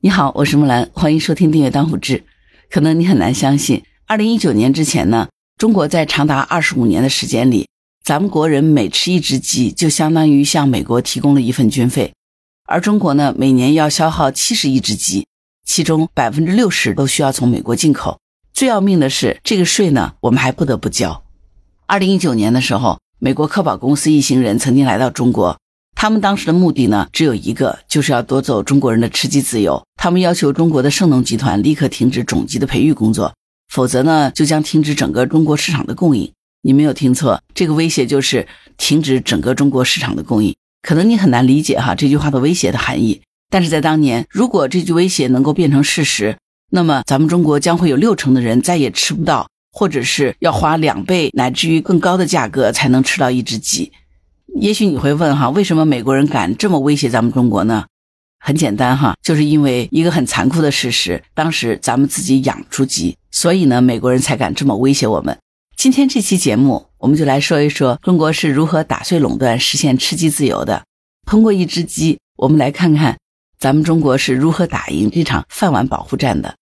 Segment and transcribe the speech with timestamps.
[0.00, 2.22] 你好，我是木兰，欢迎收听订阅当户志。
[2.70, 7.66] 可能你很难相信，二零一九年之前呢，中国在长达二十五年的时间里，
[8.04, 12.12] 咱们国人每吃一只鸡，就相当于向美国提供了一份军费。
[12.64, 15.26] 而中国呢，每年要消耗七十亿只鸡，
[15.64, 18.20] 其中百分之六十都需要从美国进口。
[18.52, 21.24] 最要命的是，这个税呢，我们还不得不交。
[21.86, 25.58] 二零一九年的时候，美国科宝公司一行人曾经来到中国。
[25.96, 29.84] 他们当时的目的呢，只有一个，就是要夺走中国人的吃鸡自由。
[29.98, 33.34] 他们要求中国的盛农集团立刻停止种鸡的培育工作，
[33.68, 36.32] 否则呢，就将停止整个中国市场的供应。
[36.62, 40.54] 你没有听错，这个威胁就是停止整个中国市场的供应。
[40.82, 43.20] 可能你很难理解哈这句话的威胁的含义，
[43.50, 46.38] 但是在当年，如果这句威胁能够变成事实，
[46.70, 53.90] 那么咱们中国将会有六成的人再也吃不到，或者是要花两倍乃至于更高的价格才能吃到一只鸡。
[54.60, 57.86] 也许你会问哈，为什么美国人敢这么威胁咱们中国呢？
[58.48, 65.38] 很简单哈，就是因为一个很残酷的事实：当时咱们自己养不鸡，所以呢，美国人才敢这么威胁我们。
[65.76, 70.82] 今天这期节目，我们就来说一说中国是如何打碎垄断，实现吃鸡自由的。
[71.26, 73.18] 通过一只鸡，我们来看看
[73.58, 76.56] 咱们中国是如何打赢这场饭碗保护战的。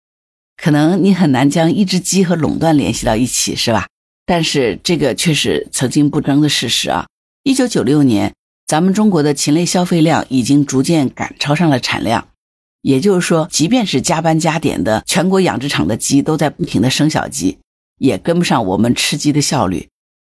[0.60, 3.86] 可能你很难将一只鸡和垄断联系到一起，是吧？
[4.26, 7.06] 但是这个却是曾经不争的事实啊。
[7.44, 8.34] 一九九六年，
[8.66, 12.26] 咱们中国的禽类消费量已经逐渐赶超上了产量，
[12.82, 17.58] 也就是说，即便是加班加点的全国养殖场的鸡都在不停的生小鸡，
[17.98, 19.88] 也跟不上我们吃鸡的效率。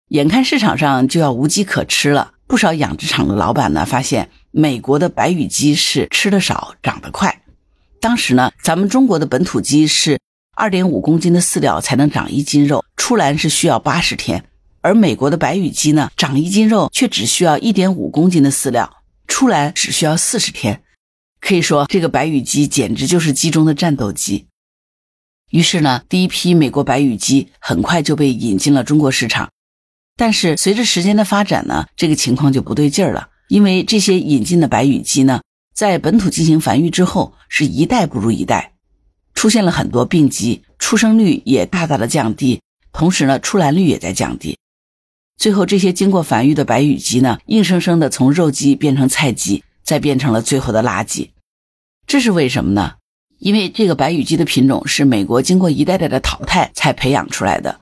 [0.10, 7.42] 眼看市场上就要无鸡可吃了，不少养殖场的老板呢，发现美国的白羽鸡是吃的少，长得快。
[8.02, 10.20] 当时呢，咱们中国的本土鸡是
[10.58, 14.44] 二点五公斤的饲料才能长一斤肉，出栏是需要八十天。
[14.86, 18.98] 而美国的白羽鸡呢，长一斤肉却只需要一点五公斤的饲料，
[19.28, 20.84] 出栏只需要四十天。
[21.42, 24.46] 可以说，这个白羽鸡简直就是鸡中的战斗机。
[25.50, 29.50] 于是呢，第一批美国白羽鸡很快就被引进了中国市场。
[30.16, 35.42] 但是随着时间的发展呢，这个情况就不对劲儿了，因为这些引进的白羽鸡呢，
[35.74, 38.74] 在本土进行繁育之后，是一代不如一代，
[39.34, 44.56] 出现了很多病鸡，出生率也大大的降低，同时呢，出栏率也在降低。
[45.38, 51.30] 最后，这些经过繁育的白羽鸡呢，硬生生的从肉鸡变成菜鸡，再变成了最后的垃圾。
[52.08, 52.94] 这是为什么呢？
[53.38, 57.80] 因为这个白羽鸡的品种是美国经过一代代的淘汰才培养出来的。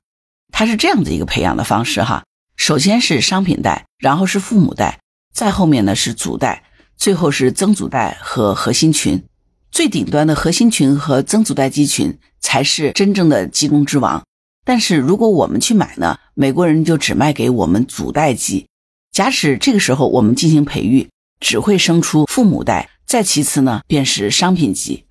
[0.52, 2.24] 它是这样的一个培养的方式哈：
[2.56, 5.00] 首先是商品代，然后是父母代，
[5.32, 6.64] 再后面呢是祖代，
[6.96, 9.22] 最后是曾祖代和核心群。
[9.70, 14.22] 最顶端的核心群和曾祖代鸡群才是真正的鸡中之王。
[14.64, 18.66] 但是如果我们去买呢，美国人就只卖给我们祖代鸡。
[19.12, 21.08] 假使这个时候我们进行培育，
[21.38, 25.04] 只会生出父母代，再其次呢便是商品鸡。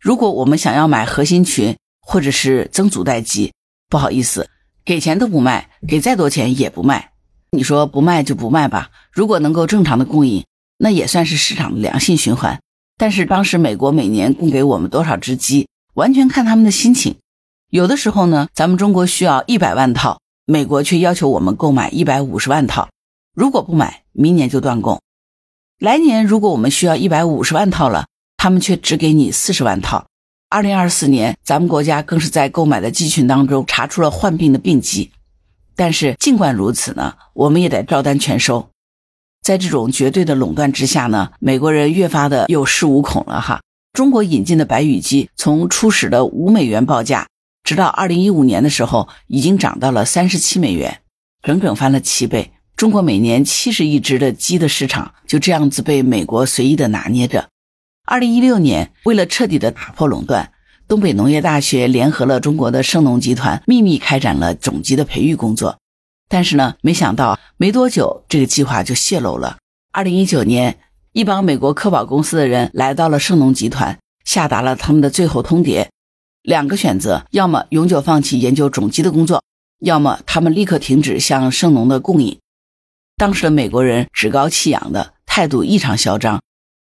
[0.00, 3.52] 如果我们想要买核心群或者是曾祖代鸡，
[3.88, 4.48] 不好意思，
[4.84, 7.12] 给钱都不卖，给再多钱也不卖。
[7.52, 8.90] 你说不卖就不卖吧。
[9.12, 10.44] 如果能够正常的供应，
[10.78, 12.60] 那也算是市场的良性循环。
[12.96, 17.16] 但是当时美国每年供给我们多少只鸡，完全看他们的心情。
[17.74, 22.88] 有的时候呢，咱们中国需要一百万套，美国却要求我们购买一百五十万套。
[23.34, 25.00] 如果不买，明年就断供。
[25.80, 30.06] 来年如果我们需要一百五十万套了，他们却只给你四十万套。
[30.48, 35.10] 二零二四年，咱们国家更是在购买的鸡群当中查出了患病的病鸡。
[35.74, 38.68] 但是尽管如此呢，我们也得照单全收。
[39.42, 43.60] 在这种绝对的垄断之下呢，美国人越发的有恃无恐了哈。
[43.92, 47.26] 中国引进的白羽鸡从初始的五美元报价。
[47.64, 51.00] 直到二零一五年的时候，已经涨到了三十七美元，
[51.42, 52.52] 整整翻了七倍。
[52.76, 57.48] 中国每年七十亿只的鸡的市场就这样子被美国随意的拿捏着。
[58.04, 60.52] 二零一六年，为了彻底的打破垄断，
[60.86, 65.78] 东北农业大学联合了中国的盛农集团，秘密开展了种鸡的培育工作。
[66.28, 69.56] 但是呢，没想到没多久，这个计划就泄露了。
[69.90, 70.76] 二零一九年，
[71.12, 75.86] 一帮美国科宝公司的人来到了盛农集团，下达了他们的最后通牒。
[76.44, 79.42] 两个选择：要么永久放弃研究种鸡的工作，
[79.80, 82.38] 要么他们立刻停止向圣农的供应。
[83.16, 86.42] 当时的美国人趾高气扬的态度异常嚣张，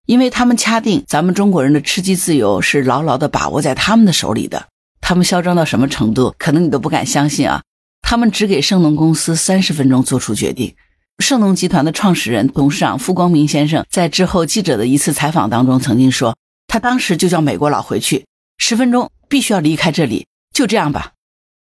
[0.06, 4.68] 因为他们掐定咱们中国人的吃鸡自由是牢牢的把握在他们的手里的。
[5.00, 6.32] 他们嚣张到什么程度？
[6.38, 7.60] 可能你都不敢相信啊！
[8.02, 10.76] 他们只给圣农公司三十分钟做出决定。
[11.18, 16.36] 圣农集团的创始人、董事长傅光明先生在之后记者的一次采访当中曾经说，
[16.68, 18.24] 他当时就叫美国佬回去。
[18.62, 21.14] 十分钟必须要离开这里，就这样吧。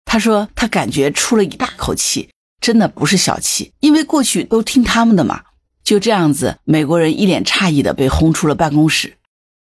[0.06, 2.30] 他说他感觉出了一大口气，
[2.62, 5.44] 真的不是小气，因为过去都听他们的嘛。
[5.84, 9.18] 就这样子，美国人一脸诧异的被轰出了办公室。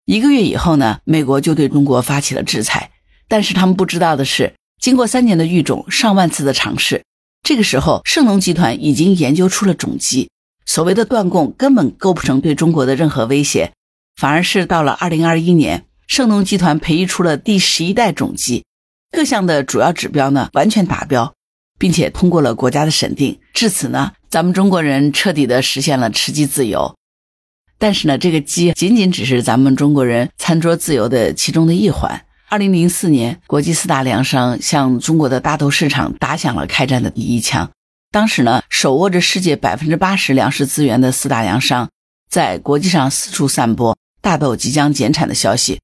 [0.05, 2.91] 一个月以后呢，美国就对中国发起了制裁。
[3.29, 7.03] 但是他们不知道的是，经过三年的育种、上万次的尝试，
[7.43, 10.29] 这个时候盛农集团已经研究出了种鸡。
[10.67, 13.73] 所谓的断供根本构不成对中国的任何威胁，
[14.21, 18.67] 反而是到了二零二一年，盛农集团培育出了第十一代种鸡，
[19.11, 21.33] 各项的主要指标呢完全达标，
[21.79, 23.41] 并且通过了国家的审定。
[23.55, 26.95] 至此呢，咱们中国人彻底的实现了吃鸡自由。
[27.79, 32.27] 但是呢，这个鸡仅仅只是咱们中国人餐桌自由的其中的一环。
[32.51, 37.71] 二零零四年，国际四大粮商向中国的大豆市场打响了开战的第一枪。
[38.11, 41.89] 当时呢，手握着世界百分之八十粮食资源的四大粮商，
[42.29, 45.81] 在国际上四处散播大豆即将减产的消息，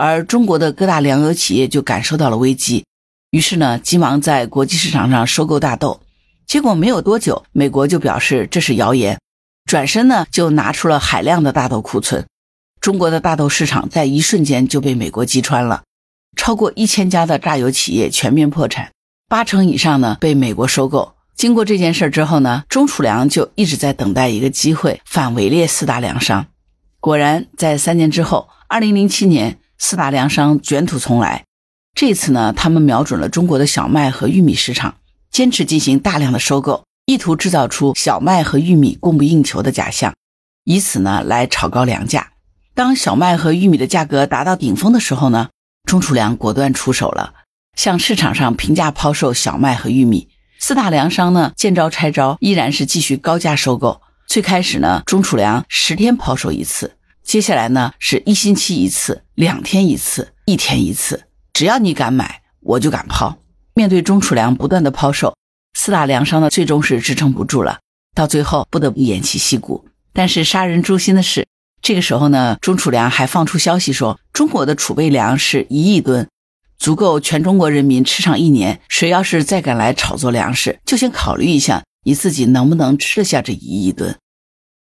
[0.00, 2.84] 而中国的各大粮油企业就感受到了危机，
[3.30, 6.00] 于是呢，急忙在国际市场上收购大豆。
[6.46, 9.18] 结果没有多久，美国就表示这是谣言，
[9.64, 12.24] 转身呢就拿出了海量的大豆库存，
[12.80, 15.82] 中国的大豆市场在一瞬间就被美国击穿了，
[16.36, 18.92] 超过一千家的榨油企业全面破产，
[19.28, 21.14] 八成以上呢被美国收购。
[21.34, 26.46] 经过这件事之后呢，中储粮就一直在等待一个机会反围猎四大粮商。
[27.00, 31.44] 果然，在三年之后，二零零七年，四大粮商卷土重来。
[31.94, 34.96] 这次呢，他们瞄准了中国的小麦和玉米市场，
[35.30, 40.14] 坚持进行大量的收购，意图制造出小麦和玉米供不应求的假象，
[40.64, 42.32] 以此呢来炒高粮价。
[42.74, 45.48] 当小麦和玉米的价格达到顶峰的时候呢，
[45.84, 47.34] 钟楚良果断出手了，
[47.76, 50.28] 向市场上平价抛售小麦和玉米。
[50.60, 54.02] 四大粮商呢，见招拆招，依然是继续高价收购。
[54.26, 56.97] 最开始呢，钟楚良十天抛售一次，
[57.28, 61.24] 接下来呢，是一星期一次，两天一次，一天一次。
[61.52, 63.36] 只要你敢买，我就敢抛。
[63.74, 65.36] 面对中储粮不断的抛售，
[65.78, 67.80] 四大粮商呢，最终是支撑不住了，
[68.14, 69.84] 到最后不得不偃旗息鼓。
[70.14, 71.46] 但是杀人诛心的是，
[71.82, 76.26] 这个时候呢，中储粮还放出消息说，中国的储备粮是一亿吨。
[76.78, 78.80] 足够全中国人民吃上一年。
[78.88, 84.16] 谁要是再敢来炒作粮食，就先考虑一下你自己能不能吃得下这一亿吨。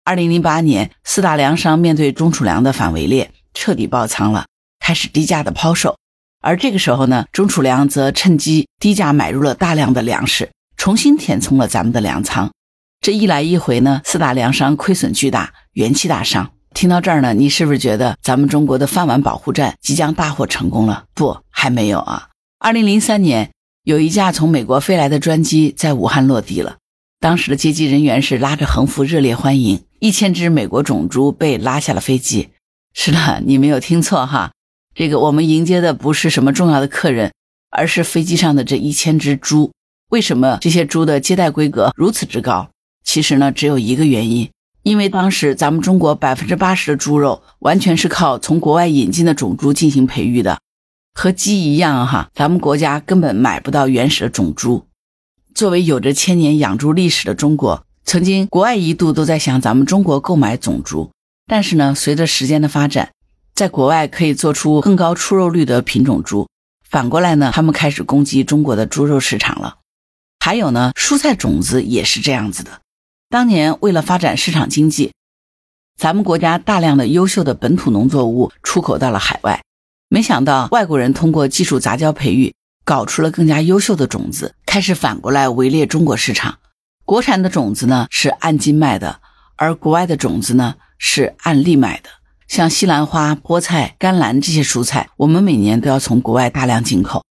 [0.06, 4.46] 二零零八年，四大粮商面对中储粮的反围猎，彻底爆仓了，
[4.78, 5.96] 开始低价的抛售。
[6.40, 12.52] 而这个时候呢，中储粮则趁机低价买入了大量的粮食，重新填充了咱们的粮仓。
[13.00, 16.52] 这一来一回呢，四大粮商亏损巨大，元气大伤。
[16.72, 21.06] 听到这儿呢，你是不是觉得咱们中国的饭碗保护战即将大获成功了？
[21.14, 22.28] 不，还没有啊！
[22.60, 23.50] 二零零三年，
[23.82, 26.76] 有一架从美国飞来的专机在武汉落地了，
[27.18, 32.50] 当时的接机人员是拉着横幅热烈欢迎，一千只美国种猪被拉下了飞机。
[32.92, 34.52] 是的，你没有听错哈，
[34.94, 37.32] 这个我们迎接的不是什么重要的客人，
[37.70, 39.72] 而是飞机上的这一千只猪。
[40.10, 42.70] 为什么这些猪的接待规格如此之高？
[43.02, 44.48] 其实呢，只有一个原因。
[44.82, 50.60] 因为当时咱们中国百分之八十的猪肉完全是靠从国外引进的种猪进行培育的，
[51.12, 54.86] 和鸡一样哈，咱们国家根本买不到原始的种猪。
[55.56, 61.10] 作为有着千年养猪历史的中国，曾经国外一度都在向咱们中国购买种猪，
[61.46, 63.12] 但是呢，随着时间的发展，
[63.54, 66.46] 在国外可以做出更高出肉率的品种猪，
[66.86, 69.78] 反过来呢，他们开始攻击中国的猪肉市场了。
[70.40, 72.82] 还有呢，蔬菜种子也是这样子的。
[73.30, 75.14] 当年为了发展市场经济，
[75.98, 79.62] 咱们国家大量的优秀的本土农作物出口到了海外，
[80.10, 82.52] 没想到外国人通过技术杂交培育，
[82.86, 86.58] 搞出了更加优秀的种子，开始反过来围猎中国市场。
[87.04, 89.18] 国产的种子呢是按斤卖的，
[89.56, 92.08] 而国外的种子呢是按粒卖的。
[92.46, 97.24] 像西兰花、菠菜、甘蓝这些蔬菜，我们每年都要从国外大量进口。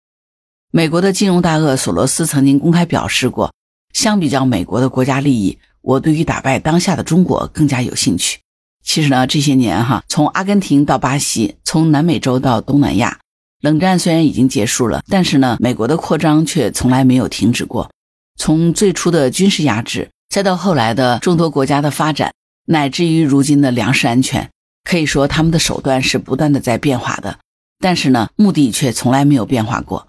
[0.71, 3.53] 美国的金融大鳄索罗斯曾经公开表示过，
[3.93, 5.57] 相比较美国的国家利益。
[5.79, 8.39] 我对于打败当下的中国更加有兴趣。
[8.83, 13.19] 其实呢，这些年哈，从阿根廷到巴西，从南美洲到东南亚，
[13.61, 17.89] 冷战虽然已经结束了，但是呢，美国的扩张却从来没有停止过。
[18.37, 22.33] 从最初的军事压制，再到后来的众多国家的发展，
[22.67, 24.49] 乃至于如今的粮食安全，
[24.83, 27.39] 可以说他们的手段是不断的在变化的，
[27.79, 30.07] 但是呢，目的却从来没有变化过。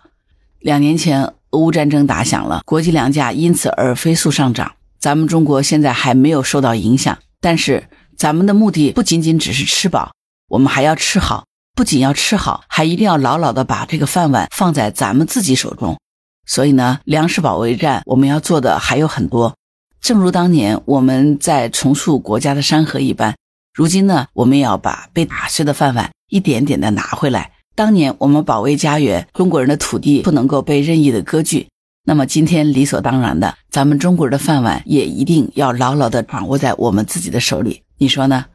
[0.59, 4.73] 两年前，俄乌战争打响了，国际粮价因此而飞速上涨。
[4.99, 10.13] 咱们中国现在还没有受到影响，但是咱们的目的不仅仅只是吃饱，
[10.49, 11.46] 我们还要吃好。
[11.77, 15.99] 不仅要吃好，还一定要牢牢的把这个饭碗放在咱们自己手中。
[16.47, 19.55] 所以呢，粮食保卫战我们要做的还有很多。
[20.01, 23.37] 正如当年我们在重塑国家的山河一般，
[23.75, 27.53] 如今呢，我们也要把被打碎的饭碗一点点的拿回来。
[27.75, 31.69] 当年我们保卫家园，中国人的土地不能够被任意的割据。
[32.07, 38.47] 那么今天理所当然的，咱们中国人的饭碗也一定要牢牢的掌握在我们自己的手里，你说呢？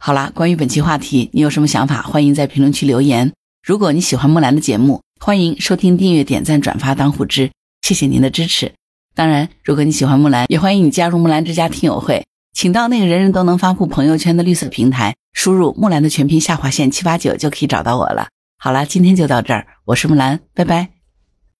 [0.00, 2.00] 好啦，关于本期话题，你有什么想法？
[2.02, 3.32] 欢迎在评论区留言。
[3.66, 7.50] 如果你喜欢木兰的节目，欢迎收听、订阅、点赞、转发当护知，
[7.82, 8.72] 谢谢您的支持。
[9.14, 18.28] 当然，如果你喜欢木兰，也欢迎你加入木兰之家听友会，请到那个人人都能发布朋友圈的绿色平台，输入木兰的全拼下划线七八九就可以找到我了。
[18.56, 20.97] 好啦，今天就到这儿，我是木兰，拜拜。